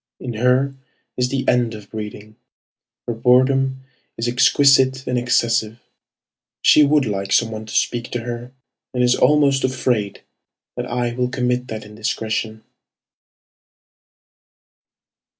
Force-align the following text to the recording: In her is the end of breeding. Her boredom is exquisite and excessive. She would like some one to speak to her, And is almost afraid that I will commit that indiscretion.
In 0.19 0.33
her 0.33 0.73
is 1.15 1.29
the 1.29 1.47
end 1.47 1.75
of 1.75 1.91
breeding. 1.91 2.35
Her 3.07 3.13
boredom 3.13 3.83
is 4.17 4.27
exquisite 4.27 5.05
and 5.05 5.15
excessive. 5.15 5.77
She 6.63 6.83
would 6.83 7.05
like 7.05 7.31
some 7.31 7.51
one 7.51 7.67
to 7.67 7.75
speak 7.75 8.09
to 8.13 8.21
her, 8.21 8.51
And 8.95 9.03
is 9.03 9.13
almost 9.13 9.63
afraid 9.63 10.23
that 10.75 10.87
I 10.87 11.13
will 11.13 11.29
commit 11.29 11.67
that 11.67 11.85
indiscretion. 11.85 12.63